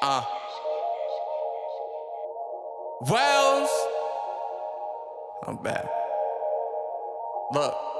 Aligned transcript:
Uh. 0.00 0.22
Wells. 3.00 3.70
I'm 5.46 5.56
back. 5.62 5.86
Look. 7.52 7.97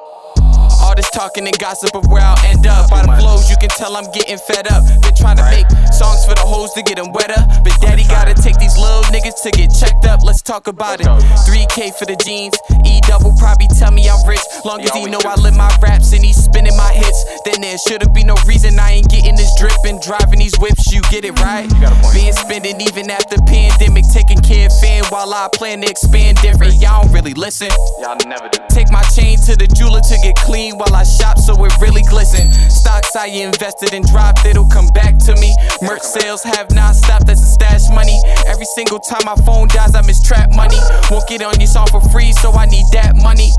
This 0.98 1.10
talking 1.10 1.46
and 1.46 1.56
gossip 1.60 1.94
of 1.94 2.10
where 2.10 2.26
I'll 2.26 2.34
end 2.42 2.66
up. 2.66 2.90
By 2.90 3.06
the 3.06 3.14
flows, 3.22 3.48
you 3.48 3.54
can 3.62 3.70
tell 3.70 3.94
I'm 3.94 4.10
getting 4.10 4.34
fed 4.36 4.66
up. 4.66 4.82
Been 4.98 5.14
trying 5.14 5.38
to 5.38 5.46
make 5.46 5.70
songs 5.94 6.26
for 6.26 6.34
the 6.34 6.42
hoes 6.42 6.74
to 6.74 6.82
get 6.82 6.98
them 6.98 7.14
wetter. 7.14 7.38
But 7.62 7.78
daddy 7.78 8.02
gotta 8.02 8.34
take 8.34 8.58
these 8.58 8.74
little 8.74 9.06
niggas 9.14 9.38
to 9.46 9.54
get 9.54 9.70
checked 9.70 10.10
up. 10.10 10.26
Let's 10.26 10.42
talk 10.42 10.66
about 10.66 10.98
it. 10.98 11.06
3K 11.46 11.94
for 11.94 12.02
the 12.02 12.18
jeans. 12.18 12.58
E 12.82 12.98
double 13.06 13.30
probably 13.38 13.70
tell 13.78 13.94
me 13.94 14.10
I'm 14.10 14.18
rich. 14.26 14.42
Long 14.66 14.82
as 14.82 14.90
he 14.90 15.06
know 15.06 15.22
I 15.22 15.38
live 15.38 15.54
my 15.54 15.70
raps 15.78 16.10
and 16.10 16.18
he's 16.18 16.34
spinning 16.34 16.74
my 16.74 16.90
hits. 16.90 17.22
Then 17.46 17.62
there 17.62 17.78
shouldn't 17.78 18.10
be 18.10 18.26
no 18.26 18.34
reason 18.50 18.74
I 18.74 18.98
ain't 18.98 19.08
getting 19.08 19.38
this 19.38 19.54
drip 19.54 19.78
and 19.86 20.02
driving 20.02 20.42
these 20.42 20.58
whips. 20.58 20.90
You 20.90 20.98
get 21.14 21.22
it 21.24 21.38
right? 21.38 21.70
Being 22.10 22.34
spending 22.34 22.82
even 22.82 23.06
after 23.06 23.38
pandemic. 23.46 24.02
Taking 24.10 24.42
care 24.42 24.66
of 24.66 24.74
fan 24.82 25.04
while 25.14 25.32
I 25.32 25.46
plan 25.54 25.80
to 25.82 25.88
expand 25.88 26.42
different. 26.42 26.74
Y'all 26.82 27.06
don't 27.06 27.14
really 27.14 27.34
listen. 27.34 27.70
Y'all 28.02 28.18
never 28.26 28.50
do. 28.50 28.58
Take 28.66 28.90
my 28.90 29.02
chain 29.14 29.38
to 29.46 29.54
the 29.54 29.68
jeweler 29.68 29.87
get 30.22 30.36
clean 30.36 30.76
while 30.78 30.94
I 30.94 31.04
shop 31.04 31.38
so 31.38 31.52
it 31.64 31.72
really 31.80 32.02
glisten. 32.02 32.52
Stocks 32.70 33.14
I 33.16 33.26
invested 33.26 33.94
and 33.94 34.04
dropped, 34.04 34.44
it'll 34.44 34.68
come 34.68 34.88
back 34.88 35.18
to 35.26 35.34
me. 35.36 35.54
Merch 35.82 36.02
sales 36.02 36.42
have 36.42 36.70
not 36.74 36.94
stopped, 36.94 37.26
that's 37.26 37.42
a 37.42 37.46
stash 37.46 37.88
money. 37.90 38.18
Every 38.46 38.66
single 38.76 38.98
time 38.98 39.22
my 39.24 39.36
phone 39.46 39.68
dies, 39.68 39.94
I 39.94 40.02
miss 40.02 40.22
trap 40.22 40.50
money. 40.54 40.78
Won't 41.10 41.28
get 41.28 41.42
on 41.42 41.58
your 41.60 41.68
song 41.68 41.86
for 41.90 42.00
free, 42.10 42.32
so 42.32 42.52
I 42.52 42.66
need 42.66 42.86
that 42.92 43.16
money. 43.16 43.50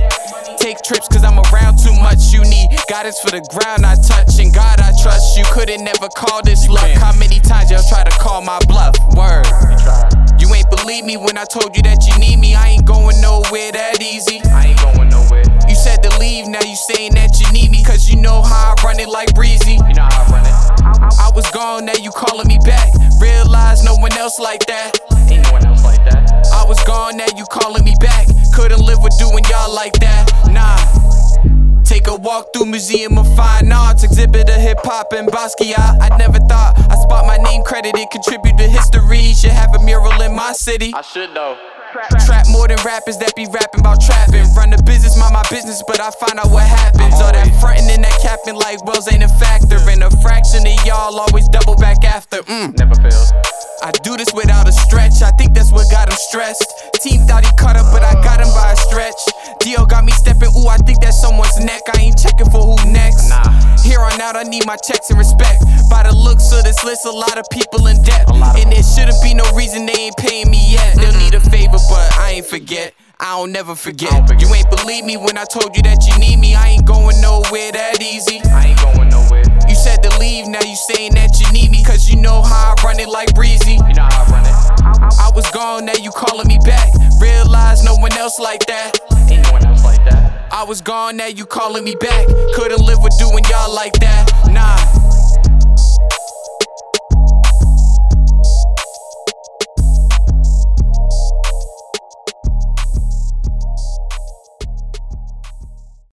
Take 0.60 0.82
trips 0.84 1.08
cause 1.08 1.24
I'm 1.24 1.40
around 1.40 1.80
too 1.80 1.96
much. 1.96 2.34
You 2.34 2.44
need 2.44 2.68
guidance 2.90 3.20
for 3.20 3.32
the 3.32 3.40
ground 3.48 3.86
I 3.86 3.96
touch, 3.96 4.40
and 4.44 4.54
God 4.54 4.82
I 4.82 4.92
trust. 5.02 5.38
You 5.38 5.46
couldn't 5.54 5.84
never 5.84 6.10
call 6.10 6.44
this 6.44 6.68
luck. 6.68 6.92
How 7.00 7.16
many 7.18 7.40
times 7.40 7.72
y'all 7.72 7.86
try 7.88 8.04
to 8.04 8.12
call 8.20 8.42
my 8.42 8.60
bluff? 8.68 8.96
Word. 9.16 9.48
You 10.40 10.52
ain't 10.54 10.70
believe 10.70 11.06
me 11.06 11.16
when 11.16 11.38
I 11.38 11.46
told 11.46 11.76
you 11.76 11.82
that 11.84 12.04
you 12.08 12.20
need 12.20 12.40
me. 12.40 12.56
I 12.56 12.76
ain't 12.76 12.86
going 12.86 13.22
nowhere 13.22 13.72
that 13.72 14.04
easy. 14.04 14.42
I 14.52 14.76
ain't 14.76 14.82
going 14.82 14.99
leave, 16.40 16.52
now 16.52 16.62
you 16.62 16.76
saying 16.76 17.14
that 17.14 17.40
you 17.40 17.52
need 17.52 17.72
me, 17.72 17.84
cause 17.84 18.10
you 18.10 18.20
know 18.20 18.42
how 18.42 18.76
I 18.76 18.84
run 18.84 19.00
it 19.00 19.10
like 19.10 19.34
breezy. 19.36 19.74
You 19.74 19.94
know 19.96 20.08
how 20.10 20.24
I 20.24 20.32
run 20.32 20.46
it. 20.46 21.20
I 21.20 21.32
was 21.34 21.50
gone, 21.52 21.86
now 21.86 21.96
you 21.96 22.12
calling 22.12 22.48
me 22.48 22.58
back. 22.66 22.94
Realize 23.20 23.84
no 23.84 23.96
one 23.96 24.14
else 24.14 24.40
like 24.40 24.66
that. 24.68 25.00
Ain't 25.30 25.44
no 25.44 25.52
one 25.52 25.66
else 25.66 25.84
like 25.84 26.04
that. 26.06 26.32
I 26.54 26.66
was 26.66 26.82
gone, 26.84 27.18
now 27.18 27.28
you 27.36 27.46
calling 27.46 27.84
me 27.84 27.96
back. 28.00 28.28
Couldn't 28.54 28.82
live 28.82 29.02
with 29.04 29.18
doing 29.20 29.44
y'all 29.50 29.74
like 29.74 29.94
that. 30.00 30.32
Nah. 30.52 30.78
Take 31.84 32.08
a 32.08 32.16
walk 32.16 32.54
through 32.54 32.68
Museum 32.68 33.18
of 33.18 33.26
Fine 33.36 33.72
Arts, 33.72 34.04
exhibit 34.04 34.50
of 34.50 34.62
hip 34.62 34.80
hop 34.84 35.12
and 35.14 35.28
Basquiat. 35.28 35.98
I 36.02 36.16
never 36.18 36.40
thought 36.40 36.78
I 36.78 36.96
spot 37.02 37.26
my 37.26 37.38
name 37.38 37.64
credited, 37.64 38.08
contribute 38.12 38.58
to 38.58 38.68
history. 38.68 39.34
Should 39.34 39.52
have 39.52 39.74
a 39.74 39.84
mural 39.84 40.22
in 40.22 40.36
my 40.36 40.54
city. 40.54 40.94
I 40.94 41.02
should 41.02 41.34
though. 41.34 41.58
Trap 41.90 42.46
more 42.50 42.68
than 42.68 42.78
rappers 42.86 43.18
that 43.18 43.34
be 43.36 43.50
rapping 43.50 43.82
about 43.82 43.98
trapping. 43.98 44.46
Run 44.54 44.70
the 44.70 44.78
business, 44.86 45.18
mind 45.18 45.34
my 45.34 45.42
business, 45.50 45.82
but 45.88 45.98
I 46.00 46.12
find 46.22 46.38
out 46.38 46.54
what 46.54 46.62
happens. 46.62 47.18
All 47.18 47.34
that 47.34 47.50
frontin' 47.58 47.90
and 47.90 48.04
that 48.06 48.14
capping 48.22 48.54
like 48.54 48.86
Wells 48.86 49.10
ain't 49.10 49.26
a 49.26 49.32
factor. 49.42 49.82
And 49.90 50.06
a 50.06 50.12
fraction 50.22 50.62
of 50.70 50.78
y'all 50.86 51.18
always 51.18 51.50
double 51.50 51.76
back 51.76 52.06
after. 52.06 52.46
Mm. 52.46 52.78
Never 52.78 52.94
fails. 52.94 53.34
I 53.82 53.92
do 54.04 54.18
this 54.18 54.30
without 54.34 54.68
a 54.68 54.72
stretch. 54.72 55.22
I 55.24 55.32
think 55.40 55.54
that's 55.54 55.72
what 55.72 55.90
got 55.90 56.10
him 56.10 56.20
stressed. 56.30 56.68
Team 57.02 57.26
thought 57.26 57.46
he 57.46 57.52
cut 57.58 57.78
up, 57.78 57.90
but 57.90 58.04
I 58.04 58.14
got 58.22 58.42
him 58.42 58.52
by 58.54 58.74
a 58.74 58.78
stretch. 58.78 59.18
Dio 59.62 59.86
got 59.86 60.04
me 60.04 60.12
stepping. 60.12 60.52
Ooh, 60.62 60.68
I 60.68 60.78
think 60.84 61.00
that's 61.02 61.20
someone's 61.20 61.58
neck. 61.64 61.82
I 61.96 62.02
ain't 62.02 62.20
checking 62.20 62.50
for 62.52 62.60
who 62.60 62.78
next. 62.92 63.30
Nah. 63.30 63.50
Here 63.82 64.00
on 64.00 64.20
out, 64.20 64.36
I 64.36 64.44
need 64.44 64.66
my 64.66 64.76
checks 64.78 65.10
and 65.10 65.18
respect. 65.18 65.64
By 65.90 66.04
the 66.04 66.14
looks 66.14 66.52
of 66.52 66.64
this 66.64 66.84
list, 66.84 67.06
a 67.06 67.12
lot 67.12 67.38
of 67.38 67.46
people 67.50 67.88
in 67.88 68.02
debt. 68.04 68.30
And 68.30 68.72
there 68.72 68.84
shouldn't 68.84 69.18
be 69.24 69.34
no 69.34 69.46
reason 69.56 69.86
they 69.86 70.12
ain't 70.12 70.18
paying 70.18 70.50
me 70.52 70.60
yet. 70.72 70.96
They'll 70.96 71.16
need 71.18 71.34
a 71.34 71.40
favor, 71.40 71.50
but 71.50 71.50
I 71.50 71.66
ain't 71.66 71.69
forget. 72.70 72.94
I 73.20 73.36
don't 73.36 73.52
never 73.52 73.74
forget. 73.74 74.12
Don't 74.12 74.28
forget. 74.28 74.48
You 74.48 74.54
ain't 74.54 74.70
believe 74.70 75.04
me 75.04 75.18
when 75.18 75.38
I 75.40 75.44
told 75.44 75.76
you 75.76 75.82
that 75.84 76.06
you 76.06 76.14
need 76.20 76.38
me. 76.38 76.54
I 76.54 76.68
ain't 76.70 76.86
going 76.86 77.20
nowhere 77.20 77.72
that 77.72 77.98
easy. 78.00 78.40
I 78.46 78.68
ain't 78.70 78.80
going 78.80 79.10
nowhere. 79.10 79.42
You 79.68 79.74
said 79.74 80.04
to 80.04 80.20
leave, 80.20 80.48
now 80.48 80.62
you 80.62 80.76
saying 80.76 81.16
that 81.16 81.40
you 81.42 81.52
need 81.52 81.72
me. 81.72 81.84
Cause 81.84 82.08
you 82.08 82.22
know 82.22 82.44
how 82.44 82.76
I 82.78 82.84
run 82.84 83.00
it 83.00 83.10
like 83.10 83.34
breezy. 83.34 83.74
You 83.74 83.94
know 83.98 84.06
how 84.06 84.24
I 84.24 84.30
run 84.30 84.46
it. 84.46 84.54
I 85.18 85.32
was 85.34 85.50
gone, 85.50 85.86
now 85.86 85.98
you 85.98 86.12
calling 86.12 86.48
me 86.48 86.60
back. 86.64 86.94
Realize 87.20 87.84
no 87.84 87.96
one 87.96 88.14
else 88.14 88.38
like 88.38 88.66
that. 88.68 89.00
Ain't 89.30 89.44
no 89.48 89.52
one 89.52 89.66
else 89.66 89.84
like 89.84 90.06
that. 90.06 90.54
I 90.54 90.64
was 90.64 90.82
gone, 90.82 91.18
now 91.18 91.28
you 91.28 91.48
calling 91.48 91.84
me 91.84 91.96
back. 91.96 92.28
Couldn't 92.54 92.86
live 92.86 93.02
with 93.02 93.18
doing 93.18 93.44
y'all 93.50 93.74
like 93.74 93.94
that. 94.00 94.30
Nah. 94.46 94.89